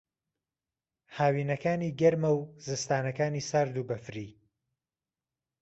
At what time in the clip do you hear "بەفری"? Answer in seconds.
3.89-4.29